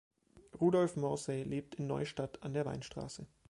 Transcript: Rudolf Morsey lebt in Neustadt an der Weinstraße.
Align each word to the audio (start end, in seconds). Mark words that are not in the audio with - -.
Rudolf 0.59 0.95
Morsey 0.95 1.43
lebt 1.43 1.75
in 1.75 1.85
Neustadt 1.85 2.41
an 2.41 2.55
der 2.55 2.65
Weinstraße. 2.65 3.27